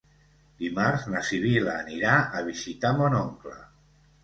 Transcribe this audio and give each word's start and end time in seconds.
Dimarts 0.61 1.05
na 1.15 1.21
Sibil·la 1.27 1.77
anirà 1.83 2.15
a 2.41 2.43
visitar 2.51 2.93
mon 3.03 3.21
oncle. 3.23 3.57